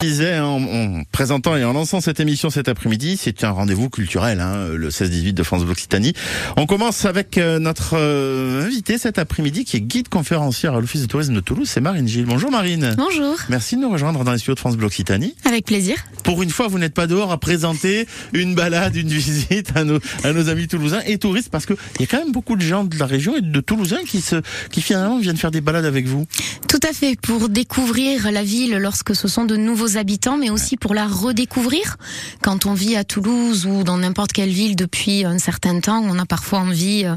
disais 0.00 0.38
en, 0.38 0.62
en, 0.62 1.02
présentant 1.10 1.56
et 1.56 1.64
en 1.64 1.72
lançant 1.72 2.00
cette 2.00 2.20
émission 2.20 2.50
cet 2.50 2.68
après-midi, 2.68 3.16
c'est 3.20 3.42
un 3.42 3.50
rendez-vous 3.50 3.90
culturel, 3.90 4.38
hein, 4.38 4.68
le 4.72 4.90
16-18 4.90 5.32
de 5.34 5.42
France 5.42 5.64
Occitanie. 5.68 6.12
On 6.56 6.66
commence 6.66 7.04
avec 7.04 7.36
euh, 7.36 7.58
notre 7.58 7.96
euh, 7.96 8.64
invité 8.64 8.96
cet 8.96 9.18
après-midi 9.18 9.64
qui 9.64 9.76
est 9.76 9.80
guide 9.80 10.08
conférencière 10.08 10.74
à 10.74 10.80
l'Office 10.80 11.02
de 11.02 11.06
tourisme 11.08 11.34
de 11.34 11.40
Toulouse, 11.40 11.68
c'est 11.68 11.80
Marine 11.80 12.06
Gilles. 12.06 12.26
Bonjour 12.26 12.52
Marine. 12.52 12.94
Bonjour. 12.96 13.34
Merci 13.48 13.74
de 13.74 13.80
nous 13.80 13.90
rejoindre 13.90 14.22
dans 14.22 14.30
les 14.30 14.38
studios 14.38 14.54
de 14.54 14.60
France 14.60 14.76
Occitanie. 14.80 15.34
Avec 15.44 15.64
plaisir. 15.64 15.96
Pour 16.22 16.44
une 16.44 16.50
fois, 16.50 16.68
vous 16.68 16.78
n'êtes 16.78 16.94
pas 16.94 17.08
dehors 17.08 17.32
à 17.32 17.40
présenter 17.40 18.06
une 18.32 18.54
balade, 18.54 18.94
une 18.94 19.08
visite 19.08 19.72
à 19.74 19.82
nos, 19.82 19.98
à 20.22 20.32
nos 20.32 20.48
amis 20.48 20.68
toulousains 20.68 21.00
et 21.06 21.18
touristes 21.18 21.50
parce 21.50 21.66
qu'il 21.66 21.76
y 21.98 22.04
a 22.04 22.06
quand 22.06 22.18
même 22.18 22.30
beaucoup 22.30 22.54
de 22.54 22.62
gens 22.62 22.84
de 22.84 22.96
la 22.96 23.06
région 23.06 23.36
et 23.36 23.40
de 23.40 23.60
Toulousains 23.60 24.04
qui, 24.06 24.20
se, 24.20 24.36
qui 24.70 24.80
finalement 24.80 25.18
viennent 25.18 25.36
faire 25.36 25.50
des 25.50 25.60
balades 25.60 25.86
avec 25.86 26.06
vous. 26.06 26.24
Tout 26.68 26.78
à 26.88 26.92
fait, 26.92 27.18
pour 27.20 27.48
découvrir 27.48 28.30
la 28.30 28.44
ville 28.44 28.76
lorsque 28.76 29.16
ce 29.16 29.26
sont 29.26 29.44
de 29.44 29.56
nouveaux 29.56 29.87
habitants, 29.96 30.36
mais 30.36 30.50
aussi 30.50 30.76
pour 30.76 30.94
la 30.94 31.06
redécouvrir. 31.06 31.96
Quand 32.42 32.66
on 32.66 32.74
vit 32.74 32.96
à 32.96 33.04
Toulouse 33.04 33.66
ou 33.66 33.84
dans 33.84 33.98
n'importe 33.98 34.32
quelle 34.32 34.50
ville 34.50 34.76
depuis 34.76 35.24
un 35.24 35.38
certain 35.38 35.80
temps, 35.80 36.02
on 36.06 36.18
a 36.18 36.26
parfois 36.26 36.60
envie 36.60 37.04
euh, 37.04 37.14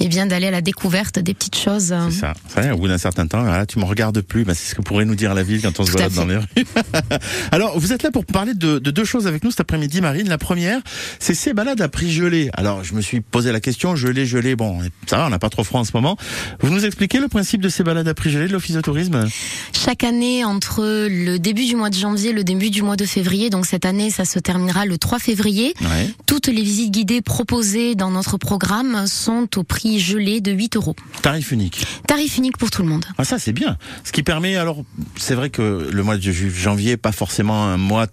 eh 0.00 0.08
bien 0.08 0.26
d'aller 0.26 0.46
à 0.46 0.50
la 0.50 0.60
découverte 0.60 1.18
des 1.18 1.34
petites 1.34 1.56
choses. 1.56 1.92
euh. 1.92 2.08
C'est 2.10 2.20
ça. 2.20 2.34
ça. 2.48 2.74
Au 2.74 2.78
bout 2.78 2.88
d'un 2.88 2.98
certain 2.98 3.26
temps, 3.26 3.42
là, 3.42 3.66
tu 3.66 3.78
me 3.78 3.84
regardes 3.84 4.20
plus. 4.20 4.44
Bah, 4.44 4.54
c'est 4.54 4.70
ce 4.70 4.74
que 4.74 4.82
pourrait 4.82 5.04
nous 5.04 5.14
dire 5.14 5.34
la 5.34 5.42
ville 5.42 5.60
quand 5.62 5.78
on 5.80 5.84
se 5.84 5.92
Tout 5.92 5.98
à 5.98 6.08
balade 6.08 6.14
dans 6.14 6.26
les 6.26 6.36
rues. 6.36 6.66
Alors, 7.52 7.78
vous 7.78 7.92
êtes 7.92 8.02
là 8.02 8.10
pour 8.10 8.24
parler 8.24 8.54
de, 8.54 8.78
de 8.78 8.90
deux 8.90 9.04
choses 9.04 9.26
avec 9.26 9.44
nous 9.44 9.50
cet 9.50 9.60
après-midi, 9.60 10.00
Marine. 10.00 10.28
La 10.28 10.38
première, 10.38 10.80
c'est 11.18 11.34
ces 11.34 11.52
balades 11.54 11.80
à 11.80 11.88
prix 11.88 12.10
gelé. 12.10 12.50
Alors, 12.54 12.84
je 12.84 12.94
me 12.94 13.00
suis 13.00 13.20
posé 13.20 13.52
la 13.52 13.60
question, 13.60 13.96
gelé, 13.96 14.26
gelé. 14.26 14.56
Bon, 14.56 14.80
ça 15.06 15.16
va, 15.18 15.26
on 15.26 15.30
n'a 15.30 15.38
pas 15.38 15.50
trop 15.50 15.64
froid 15.64 15.80
en 15.80 15.84
ce 15.84 15.92
moment. 15.94 16.16
Vous 16.60 16.70
nous 16.70 16.84
expliquez 16.84 17.18
le 17.18 17.28
principe 17.28 17.60
de 17.60 17.68
ces 17.68 17.82
balades 17.82 18.08
à 18.08 18.14
prix 18.14 18.30
gelé 18.30 18.46
de 18.48 18.52
l'Office 18.52 18.76
de 18.76 18.80
tourisme? 18.80 19.26
Chaque 19.72 20.04
année, 20.04 20.44
entre 20.44 20.82
le 21.08 21.38
début 21.38 21.64
du 21.64 21.76
mois 21.76 21.90
de 21.90 21.94
janvier 21.96 22.11
et 22.16 22.32
le 22.32 22.44
début 22.44 22.70
du 22.70 22.82
mois 22.82 22.96
de 22.96 23.04
février, 23.04 23.50
donc 23.50 23.66
cette 23.66 23.84
année, 23.84 24.10
ça 24.10 24.24
se 24.24 24.38
terminera 24.38 24.86
le 24.86 24.98
3 24.98 25.18
février, 25.18 25.74
Ouais. 25.80 26.10
toutes 26.26 26.46
les 26.48 26.62
visites 26.62 26.90
guidées 26.90 27.22
proposées 27.22 27.94
dans 27.94 28.10
notre 28.10 28.36
programme 28.36 29.06
sont 29.06 29.48
au 29.56 29.62
prix 29.64 29.98
gelé 30.00 30.40
de 30.40 30.52
8 30.52 30.76
euros. 30.76 30.96
Tarif 31.22 31.52
unique. 31.52 31.84
Tarif 32.06 32.36
unique 32.38 32.56
pour 32.58 32.70
tout 32.70 32.82
le 32.82 32.88
monde. 32.88 33.04
Ah 33.18 33.24
ça 33.24 33.38
c'est 33.38 33.52
bien. 33.52 33.76
Ce 34.04 34.12
qui 34.12 34.22
permet 34.22 34.56
alors, 34.56 34.84
c'est 35.16 35.34
vrai 35.34 35.50
que 35.50 35.88
le 35.90 36.02
mois 36.02 36.16
de 36.16 36.32
janvier, 36.32 36.96
pas 36.96 37.12
forcément 37.12 37.64
un 37.64 37.76
mois 37.76 38.06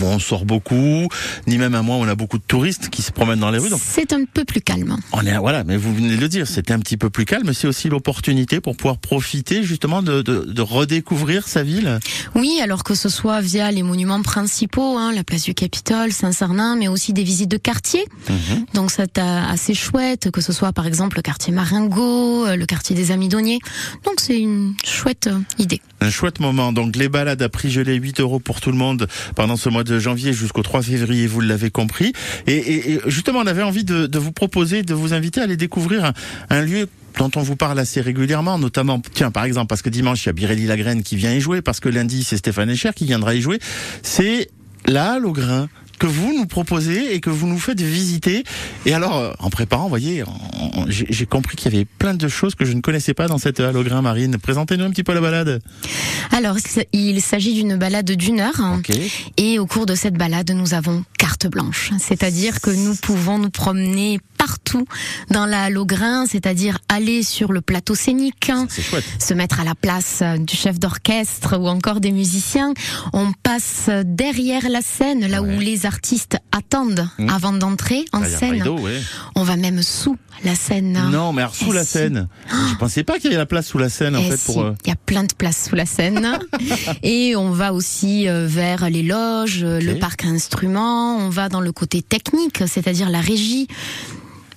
où 0.00 0.04
on 0.04 0.18
sort 0.18 0.44
beaucoup, 0.44 1.08
ni 1.46 1.58
même 1.58 1.74
un 1.74 1.82
mois 1.82 1.96
où 1.96 2.00
on 2.00 2.08
a 2.08 2.14
beaucoup 2.14 2.38
de 2.38 2.44
touristes 2.46 2.88
qui 2.88 3.02
se 3.02 3.12
promènent 3.12 3.40
dans 3.40 3.50
les 3.50 3.58
rues. 3.58 3.70
C'est 3.78 4.12
un 4.12 4.24
peu 4.24 4.44
plus 4.44 4.60
calme. 4.60 4.96
on 5.12 5.20
est 5.26 5.36
voilà, 5.36 5.64
mais 5.64 5.76
vous 5.76 5.94
venez 5.94 6.16
de 6.16 6.20
le 6.20 6.28
dire, 6.28 6.46
c'était 6.46 6.72
un 6.72 6.78
petit 6.78 6.96
peu 6.96 7.10
plus 7.10 7.24
calme. 7.24 7.52
C'est 7.52 7.66
aussi 7.66 7.88
l'opportunité 7.88 8.60
pour 8.60 8.76
pouvoir 8.76 8.98
profiter 8.98 9.62
justement 9.62 10.02
de, 10.02 10.22
de, 10.22 10.44
de 10.44 10.62
redécouvrir 10.62 11.48
sa 11.48 11.62
ville. 11.62 11.98
Oui, 12.34 12.58
alors 12.62 12.84
que 12.84 12.94
ce 12.94 13.08
soit 13.08 13.40
via 13.40 13.70
les 13.70 13.82
monuments 13.82 14.22
principaux, 14.22 14.96
hein, 14.96 15.12
la 15.12 15.24
place 15.24 15.42
du 15.42 15.54
Capitole, 15.54 16.12
Saint-Cernin, 16.12 16.76
mais 16.76 16.88
aussi 16.88 17.12
des 17.12 17.24
visites 17.24 17.50
de 17.50 17.56
quartier. 17.56 18.04
Mhm. 18.28 18.66
Donc 18.74 18.90
c'est 18.90 19.18
assez 19.18 19.74
chouette, 19.74 20.30
que 20.30 20.40
ce 20.40 20.52
soit 20.52 20.72
par 20.72 20.86
exemple 20.86 21.16
le 21.16 21.22
quartier 21.22 21.52
Maringo, 21.52 22.46
euh, 22.46 22.56
le 22.56 22.66
quartier 22.66 22.96
des 22.96 23.10
Amis 23.10 23.28
Donniers. 23.28 23.58
Donc 24.04 24.14
c'est 24.18 24.38
une 24.38 24.74
chouette 24.84 25.28
euh, 25.28 25.38
idée. 25.58 25.80
Un 26.00 26.10
chouette 26.10 26.40
moment. 26.40 26.72
Donc 26.72 26.96
les 26.96 27.08
balades 27.08 27.42
à 27.42 27.48
prix 27.48 27.70
gelé, 27.70 27.94
8 27.94 28.20
euros 28.20 28.40
pour 28.40 28.60
tout 28.60 28.70
le 28.70 28.78
monde 28.78 29.06
pendant 29.36 29.56
ce 29.56 29.68
mois 29.68 29.83
de 29.84 29.98
janvier 29.98 30.32
jusqu'au 30.32 30.62
3 30.62 30.82
février, 30.82 31.26
vous 31.26 31.40
l'avez 31.40 31.70
compris. 31.70 32.12
Et, 32.46 32.98
justement, 33.06 33.40
on 33.40 33.46
avait 33.46 33.62
envie 33.62 33.84
de, 33.84 34.18
vous 34.18 34.32
proposer, 34.32 34.82
de 34.82 34.94
vous 34.94 35.14
inviter 35.14 35.40
à 35.40 35.44
aller 35.44 35.56
découvrir 35.56 36.04
un, 36.04 36.12
un 36.50 36.62
lieu 36.62 36.88
dont 37.18 37.30
on 37.36 37.42
vous 37.42 37.56
parle 37.56 37.78
assez 37.78 38.00
régulièrement, 38.00 38.58
notamment, 38.58 39.00
tiens, 39.12 39.30
par 39.30 39.44
exemple, 39.44 39.68
parce 39.68 39.82
que 39.82 39.90
dimanche, 39.90 40.24
il 40.24 40.26
y 40.26 40.30
a 40.30 40.32
Birelli 40.32 40.66
Lagraine 40.66 41.02
qui 41.02 41.16
vient 41.16 41.32
y 41.32 41.40
jouer, 41.40 41.62
parce 41.62 41.80
que 41.80 41.88
lundi, 41.88 42.24
c'est 42.24 42.36
Stéphane 42.36 42.70
Echer 42.70 42.90
qui 42.94 43.04
viendra 43.04 43.34
y 43.34 43.40
jouer. 43.40 43.60
C'est 44.02 44.50
la 44.86 45.12
Halle 45.12 45.26
au 45.26 45.32
Grain 45.32 45.68
que 45.98 46.06
vous 46.06 46.32
nous 46.36 46.46
proposez 46.46 47.14
et 47.14 47.20
que 47.20 47.30
vous 47.30 47.46
nous 47.46 47.58
faites 47.58 47.80
visiter. 47.80 48.44
Et 48.86 48.94
alors, 48.94 49.16
euh, 49.16 49.32
en 49.38 49.50
préparant, 49.50 49.84
vous 49.84 49.88
voyez, 49.90 50.24
j'ai 50.88 51.26
compris 51.26 51.56
qu'il 51.56 51.72
y 51.72 51.76
avait 51.76 51.84
plein 51.84 52.14
de 52.14 52.28
choses 52.28 52.54
que 52.54 52.64
je 52.64 52.72
ne 52.72 52.80
connaissais 52.80 53.14
pas 53.14 53.26
dans 53.28 53.38
cette 53.38 53.60
Halle 53.60 53.76
au 53.76 53.82
Grain 53.82 54.02
marine. 54.02 54.36
Présentez-nous 54.38 54.84
un 54.84 54.90
petit 54.90 55.04
peu 55.04 55.14
la 55.14 55.20
balade. 55.20 55.60
Alors 56.32 56.56
il 56.92 57.20
s'agit 57.22 57.54
d'une 57.54 57.76
balade 57.76 58.10
d'une 58.10 58.40
heure. 58.40 58.60
hein. 58.60 58.80
Et 59.36 59.58
au 59.58 59.66
cours 59.66 59.86
de 59.86 59.94
cette 59.94 60.14
balade, 60.14 60.50
nous 60.50 60.74
avons 60.74 61.04
carte 61.18 61.46
blanche. 61.46 61.90
C'est-à-dire 61.98 62.60
que 62.60 62.70
nous 62.70 62.94
pouvons 62.96 63.38
nous 63.38 63.50
promener 63.50 64.18
partout 64.64 64.84
dans 65.30 65.46
la 65.46 65.64
Halle 65.64 65.78
Grain, 65.84 66.24
c'est-à-dire 66.26 66.78
aller 66.88 67.22
sur 67.22 67.52
le 67.52 67.60
plateau 67.60 67.94
scénique, 67.94 68.50
chouette. 68.68 69.04
se 69.18 69.34
mettre 69.34 69.60
à 69.60 69.64
la 69.64 69.74
place 69.74 70.20
euh, 70.22 70.38
du 70.38 70.56
chef 70.56 70.78
d'orchestre 70.78 71.58
ou 71.58 71.68
encore 71.68 72.00
des 72.00 72.12
musiciens. 72.12 72.72
On 73.12 73.32
passe 73.42 73.90
derrière 74.04 74.68
la 74.68 74.80
scène, 74.80 75.26
là 75.26 75.42
Ouais. 75.42 75.56
où 75.56 75.60
les 75.60 75.84
artistes 75.86 76.38
attendent 76.52 77.06
Mmh. 77.18 77.28
avant 77.28 77.52
d'entrer 77.52 78.04
en 78.12 78.22
Ah, 78.22 78.28
scène. 78.28 78.52
rideau, 78.52 78.78
ouais. 78.78 79.00
On 79.34 79.42
va 79.42 79.56
même 79.56 79.82
sous 79.82 80.16
la 80.44 80.54
scène. 80.54 80.98
Non, 81.10 81.32
mais 81.32 81.42
alors 81.42 81.54
sous 81.54 81.72
la 81.72 81.84
si. 81.84 81.90
scène. 81.92 82.28
Je 82.70 82.74
pensais 82.76 83.04
pas 83.04 83.14
qu'il 83.14 83.24
y 83.24 83.28
avait 83.28 83.36
la 83.36 83.46
place 83.46 83.66
sous 83.66 83.78
la 83.78 83.88
scène 83.88 84.16
en 84.16 84.22
fait 84.22 84.36
si, 84.38 84.46
pour. 84.46 84.62
euh, 84.62 84.72
Il 84.84 84.88
y 84.88 84.92
a 84.92 84.96
plein 84.96 85.24
de 85.24 85.32
places 85.34 85.66
sous 85.68 85.76
la 85.76 85.86
scène. 85.86 86.38
et 87.02 87.36
on 87.36 87.50
va 87.50 87.72
aussi 87.74 88.28
euh, 88.28 88.46
vers 88.48 88.88
les 88.90 89.02
loges, 89.02 89.62
le 89.64 89.94
parc 89.98 90.24
à 90.24 90.28
instruments, 90.28 91.16
on 91.18 91.28
va 91.28 91.48
dans 91.48 91.60
le 91.60 91.72
côté 91.72 92.00
technique, 92.02 92.62
c'est-à-dire 92.66 93.10
la 93.10 93.20
régie. 93.20 93.68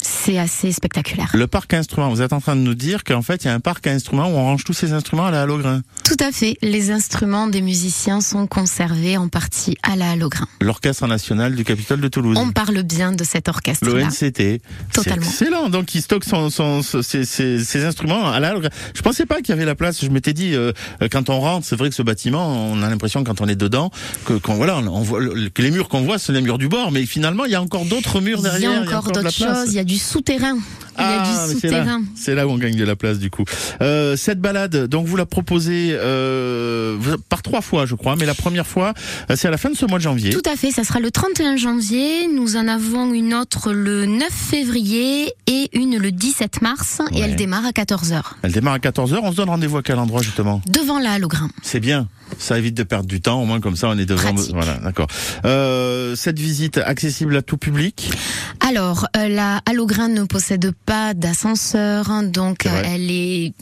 C'est 0.09 0.37
assez 0.37 0.71
spectaculaire. 0.71 1.31
Le 1.33 1.47
parc 1.47 1.73
à 1.73 1.77
instruments. 1.79 2.09
Vous 2.09 2.21
êtes 2.21 2.31
en 2.33 2.39
train 2.39 2.55
de 2.55 2.61
nous 2.61 2.75
dire 2.75 3.03
qu'en 3.03 3.21
fait 3.21 3.43
il 3.43 3.47
y 3.47 3.49
a 3.49 3.53
un 3.53 3.59
parc 3.59 3.87
à 3.87 3.91
instruments 3.91 4.27
où 4.29 4.35
on 4.35 4.43
range 4.43 4.63
tous 4.63 4.73
ces 4.73 4.93
instruments 4.93 5.25
à 5.25 5.31
la 5.31 5.41
Halle 5.43 5.51
au 5.51 5.57
Grain. 5.57 5.81
Tout 6.05 6.15
à 6.19 6.31
fait. 6.31 6.57
Les 6.61 6.91
instruments 6.91 7.47
des 7.47 7.61
musiciens 7.61 8.21
sont 8.21 8.47
conservés 8.47 9.17
en 9.17 9.27
partie 9.27 9.75
à 9.83 9.95
la 9.97 10.11
Halle 10.11 10.23
au 10.23 10.29
Grain. 10.29 10.47
L'Orchestre 10.61 11.07
national 11.07 11.55
du 11.55 11.63
Capitole 11.65 11.99
de 11.99 12.07
Toulouse. 12.07 12.37
On 12.39 12.51
parle 12.51 12.83
bien 12.83 13.11
de 13.11 13.23
cet 13.25 13.49
orchestre-là. 13.49 14.05
L'ONCT. 14.05 14.61
Totalement. 14.93 15.25
C'est 15.25 15.45
excellent. 15.45 15.69
Donc, 15.69 15.93
il 15.95 16.01
stocke 16.01 16.23
son, 16.23 16.49
son, 16.49 16.81
son- 16.83 17.01
ses, 17.01 17.25
ses- 17.25 17.63
ses 17.63 17.83
instruments 17.85 18.31
à 18.31 18.39
la 18.39 18.49
Halle 18.49 18.57
au 18.57 18.61
Grain. 18.61 18.69
Je 18.95 19.01
pensais 19.01 19.25
pas 19.25 19.37
qu'il 19.37 19.49
y 19.49 19.51
avait 19.53 19.65
la 19.65 19.75
place. 19.75 20.03
Je 20.03 20.09
m'étais 20.09 20.33
dit, 20.33 20.53
euh, 20.55 20.71
euh, 21.01 21.07
quand 21.11 21.29
on 21.29 21.39
rentre, 21.39 21.65
c'est 21.65 21.75
vrai 21.75 21.89
que 21.89 21.95
ce 21.95 22.01
bâtiment, 22.03 22.71
on 22.71 22.81
a 22.81 22.89
l'impression 22.89 23.23
quand 23.23 23.41
on 23.41 23.47
est 23.47 23.55
dedans, 23.55 23.91
que, 24.25 24.33
qu'on, 24.33 24.55
voilà, 24.55 24.77
on 24.77 25.01
voit, 25.01 25.19
le- 25.19 25.49
que 25.49 25.61
les 25.61 25.71
murs 25.71 25.89
qu'on 25.89 26.01
voit, 26.01 26.17
c'est 26.19 26.31
les 26.33 26.41
murs 26.41 26.57
du 26.57 26.69
bord. 26.69 26.91
Mais 26.91 27.05
finalement, 27.05 27.45
il 27.45 27.51
y 27.51 27.55
a 27.55 27.61
encore 27.61 27.85
d'autres 27.85 28.21
murs 28.21 28.39
Il 28.39 28.47
y 28.47 28.49
derrière. 28.61 28.81
a 28.81 28.85
encore 28.85 29.07
la 29.13 29.21
d'autres 29.23 29.31
choses. 29.35 29.67
Il 29.67 29.73
y 29.73 29.79
a 29.79 29.83
du 29.83 29.96
souterrain. 29.97 30.57
Il 30.99 31.01
y 31.01 31.03
a 31.03 31.21
Ah, 31.21 31.23
du 31.47 31.53
mais 31.53 31.59
c'est 31.61 31.69
là, 31.69 31.77
souterrain. 31.77 32.01
c'est 32.15 32.33
là 32.35 32.47
où 32.47 32.51
on 32.51 32.57
gagne 32.57 32.75
de 32.75 32.83
la 32.83 32.95
place 32.95 33.19
du 33.19 33.29
coup. 33.29 33.43
Euh, 33.81 34.15
cette 34.15 34.39
balade, 34.41 34.87
donc 34.87 35.05
vous 35.05 35.15
la 35.15 35.27
proposez 35.27 35.89
euh, 35.91 36.97
par 37.29 37.43
trois 37.43 37.61
fois, 37.61 37.85
je 37.85 37.93
crois, 37.93 38.15
mais 38.15 38.25
la 38.25 38.33
première 38.33 38.65
fois, 38.65 38.93
euh, 39.29 39.35
c'est 39.37 39.47
à 39.47 39.51
la 39.51 39.57
fin 39.57 39.69
de 39.69 39.75
ce 39.75 39.85
mois 39.85 39.99
de 39.99 40.03
janvier. 40.03 40.31
Tout 40.31 40.41
à 40.49 40.55
fait, 40.55 40.71
ça 40.71 40.83
sera 40.83 40.99
le 40.99 41.11
31 41.11 41.55
janvier. 41.55 42.27
Nous 42.33 42.55
en 42.57 42.67
avons 42.67 43.13
une 43.13 43.35
autre 43.35 43.73
le 43.73 44.05
9 44.07 44.27
février 44.31 45.31
et 45.47 45.69
une 45.77 45.97
le 45.97 46.11
17 46.11 46.61
mars. 46.61 46.99
Ouais. 46.99 47.17
Et 47.17 47.21
elle 47.21 47.35
démarre 47.35 47.65
à 47.65 47.71
14h. 47.71 48.21
Elle 48.43 48.51
démarre 48.51 48.75
à 48.75 48.79
14h. 48.79 49.19
On 49.23 49.31
se 49.31 49.37
donne 49.37 49.49
rendez-vous 49.49 49.77
à 49.77 49.83
quel 49.83 49.97
endroit 49.97 50.21
justement 50.21 50.61
Devant 50.67 50.99
la 50.99 51.13
Halle 51.13 51.25
au 51.25 51.27
Grain. 51.27 51.49
C'est 51.63 51.79
bien. 51.79 52.07
Ça 52.37 52.57
évite 52.57 52.75
de 52.75 52.83
perdre 52.83 53.07
du 53.07 53.21
temps. 53.21 53.41
Au 53.41 53.45
moins 53.45 53.61
comme 53.61 53.75
ça, 53.75 53.89
on 53.89 53.97
est 53.97 54.05
devant. 54.05 54.33
Pratique. 54.33 54.53
Voilà, 54.53 54.75
d'accord. 54.77 55.07
Euh, 55.45 56.15
cette 56.15 56.39
visite 56.39 56.77
accessible 56.77 57.35
à 57.37 57.41
tout 57.41 57.57
public. 57.57 58.11
Alors, 58.59 59.07
euh, 59.15 59.27
la 59.29 59.61
Halle 59.65 59.79
au 59.79 59.87
Grain 59.87 60.09
ne 60.09 60.23
possède 60.23 60.71
pas 60.85 61.13
d'ascenseur, 61.13 62.11
hein, 62.11 62.23
donc 62.23 62.65
elle 62.65 63.09
est 63.09 63.53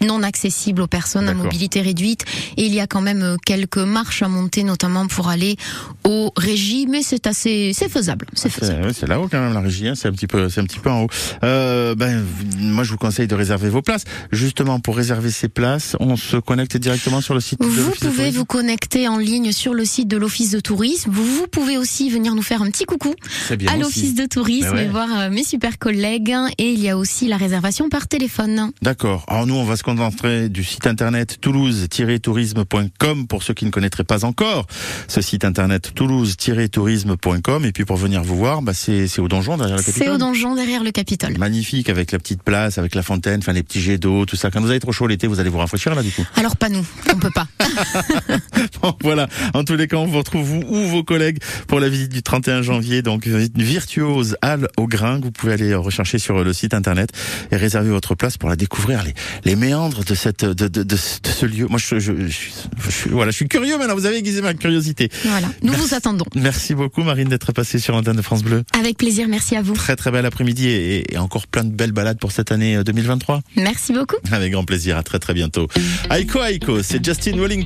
non 0.00 0.22
accessible 0.22 0.82
aux 0.82 0.86
personnes 0.86 1.28
à 1.28 1.34
mobilité 1.34 1.80
réduite 1.80 2.24
et 2.56 2.66
il 2.66 2.74
y 2.74 2.80
a 2.80 2.86
quand 2.86 3.00
même 3.00 3.22
euh, 3.22 3.36
quelques 3.44 3.78
marches 3.78 4.22
à 4.22 4.28
monter 4.28 4.62
notamment 4.62 5.06
pour 5.06 5.28
aller 5.28 5.56
au 6.04 6.32
régie 6.36 6.86
mais 6.88 7.02
c'est 7.02 7.26
assez 7.26 7.72
c'est 7.74 7.88
faisable 7.88 8.26
c'est 8.34 8.50
faisable 8.50 8.92
C'est 8.94 9.08
là-haut 9.08 9.28
quand 9.30 9.40
même 9.40 9.54
la 9.54 9.60
régie. 9.60 9.88
hein. 9.88 9.94
C'est 9.94 10.08
un 10.08 10.12
petit 10.12 10.26
peu, 10.26 10.48
c'est 10.48 10.60
un 10.60 10.64
petit 10.64 10.78
peu 10.78 10.90
en 10.90 11.02
haut. 11.04 11.06
Euh, 11.42 11.94
ben, 11.94 12.24
moi, 12.58 12.84
je 12.84 12.90
vous 12.90 12.96
conseille 12.98 13.26
de 13.26 13.34
réserver 13.34 13.68
vos 13.68 13.82
places. 13.82 14.04
Justement, 14.32 14.80
pour 14.80 14.96
réserver 14.96 15.30
ces 15.30 15.48
places, 15.48 15.96
on 16.00 16.16
se 16.16 16.36
connecte 16.36 16.76
directement 16.76 17.20
sur 17.20 17.34
le 17.34 17.40
site. 17.40 17.60
de 17.60 17.66
Vous 17.66 17.76
l'Office 17.86 18.00
de 18.00 18.06
pouvez 18.06 18.16
tourisme. 18.18 18.38
vous 18.38 18.44
connecter 18.44 19.08
en 19.08 19.18
ligne 19.18 19.52
sur 19.52 19.74
le 19.74 19.84
site 19.84 20.08
de 20.08 20.16
l'Office 20.16 20.50
de 20.50 20.60
tourisme. 20.60 21.10
Vous, 21.12 21.24
vous 21.24 21.46
pouvez 21.46 21.76
aussi 21.78 22.10
venir 22.10 22.34
nous 22.34 22.42
faire 22.42 22.62
un 22.62 22.70
petit 22.70 22.84
coucou 22.84 23.14
à 23.68 23.76
l'Office 23.76 24.14
de 24.14 24.26
tourisme 24.26 24.72
ouais. 24.74 24.84
et 24.84 24.88
voir 24.88 25.08
euh, 25.16 25.30
mes 25.30 25.44
super 25.44 25.78
collègues. 25.78 26.34
Et 26.58 26.70
il 26.72 26.80
y 26.80 26.88
a 26.88 26.96
aussi 26.98 27.26
la 27.28 27.36
réservation 27.36 27.88
par 27.88 28.08
téléphone. 28.08 28.70
D'accord. 28.82 29.24
Alors 29.28 29.46
nous, 29.46 29.54
on 29.54 29.64
va 29.64 29.76
se 29.76 29.82
concentrer 29.96 30.48
du 30.48 30.64
site 30.64 30.86
internet 30.86 31.38
toulouse-tourisme.com 31.40 33.26
pour 33.26 33.42
ceux 33.42 33.54
qui 33.54 33.64
ne 33.64 33.70
connaîtraient 33.70 34.04
pas 34.04 34.24
encore 34.24 34.66
ce 35.08 35.20
site 35.20 35.44
internet 35.44 35.92
toulouse-tourisme.com. 35.94 37.64
Et 37.64 37.72
puis 37.72 37.84
pour 37.84 37.96
venir 37.96 38.22
vous 38.22 38.36
voir, 38.36 38.62
bah, 38.62 38.72
c'est 38.74 39.06
c'est 39.06 39.20
au 39.20 39.28
donjon 39.28 39.56
derrière 39.56 39.76
le 39.76 39.82
C'est 39.82 39.92
Capitole. 39.92 40.14
au 40.14 40.18
donjon 40.18 40.54
derrière 40.54 40.82
le 40.82 40.90
Capitole. 40.90 41.38
Magnifique 41.38 41.88
avec 41.88 42.12
la 42.12 42.18
petite 42.18 42.42
place, 42.42 42.78
avec 42.78 42.94
la 42.94 43.02
fontaine, 43.02 43.38
enfin 43.40 43.52
les 43.52 43.62
petits 43.62 43.80
jets 43.80 43.98
d'eau, 43.98 44.24
tout 44.26 44.36
ça. 44.36 44.50
Quand 44.50 44.60
vous 44.60 44.70
avez 44.70 44.80
trop 44.80 44.92
chaud 44.92 45.06
l'été, 45.06 45.26
vous 45.26 45.40
allez 45.40 45.50
vous 45.50 45.58
rafraîchir 45.58 45.94
là 45.94 46.02
du 46.02 46.10
coup. 46.10 46.24
Alors 46.36 46.56
pas 46.56 46.68
nous, 46.68 46.84
on 47.12 47.18
peut 47.18 47.30
pas. 47.30 47.46
Bon, 48.82 48.94
voilà. 49.02 49.28
En 49.54 49.64
tous 49.64 49.76
les 49.76 49.86
cas, 49.88 49.96
on 49.96 50.06
vous 50.06 50.18
retrouve 50.18 50.44
vous 50.44 50.62
ou 50.68 50.88
vos 50.88 51.02
collègues 51.04 51.38
pour 51.68 51.80
la 51.80 51.88
visite 51.88 52.12
du 52.12 52.22
31 52.22 52.62
janvier. 52.62 53.02
Donc 53.02 53.26
une 53.26 53.48
virtuose 53.56 54.36
Halle 54.42 54.68
au 54.76 54.86
Grain. 54.86 55.20
Vous 55.22 55.30
pouvez 55.30 55.52
aller 55.54 55.74
rechercher 55.74 56.18
sur 56.18 56.42
le 56.44 56.52
site 56.52 56.74
internet 56.74 57.10
et 57.50 57.56
réserver 57.56 57.90
votre 57.90 58.14
place 58.14 58.36
pour 58.36 58.48
la 58.48 58.56
découvrir 58.56 59.02
les, 59.02 59.14
les 59.44 59.56
meilleurs 59.56 59.73
méandres 59.74 60.04
de 60.04 60.14
cette 60.14 60.44
de, 60.44 60.68
de, 60.68 60.82
de, 60.84 60.96
ce 60.96 61.46
lieu. 61.46 61.66
Moi, 61.68 61.78
je, 61.78 61.98
je, 61.98 62.12
je, 62.28 63.08
voilà, 63.10 63.32
je 63.32 63.36
suis 63.36 63.48
curieux 63.48 63.76
maintenant. 63.76 63.94
Vous 63.94 64.06
avez 64.06 64.18
aiguisé 64.18 64.40
ma 64.40 64.54
curiosité. 64.54 65.10
Voilà, 65.24 65.48
nous 65.62 65.72
vous 65.72 65.94
attendons. 65.94 66.26
Merci 66.36 66.74
beaucoup, 66.74 67.02
Marine, 67.02 67.28
d'être 67.28 67.52
passée 67.52 67.80
sur 67.80 67.94
l'antenne 67.94 68.16
de 68.16 68.22
France 68.22 68.44
Bleu. 68.44 68.62
Avec 68.78 68.96
plaisir, 68.98 69.26
merci 69.28 69.56
à 69.56 69.62
vous. 69.62 69.74
Très 69.74 69.96
très 69.96 70.12
bel 70.12 70.24
après-midi 70.26 70.68
et, 70.68 71.14
et, 71.14 71.18
encore 71.18 71.46
plein 71.48 71.64
de 71.64 71.72
belles 71.72 71.92
balades 71.92 72.18
pour 72.18 72.30
cette 72.30 72.52
année 72.52 72.82
2023. 72.84 73.40
Merci 73.56 73.92
beaucoup. 73.92 74.16
Avec 74.30 74.52
grand 74.52 74.64
plaisir. 74.64 74.96
À 74.96 75.02
très 75.02 75.18
très 75.18 75.34
bientôt. 75.34 75.66
Aiko 76.10 76.42
Aiko, 76.44 76.82
c'est 76.82 77.04
Justin 77.04 77.36
Wellington. 77.38 77.64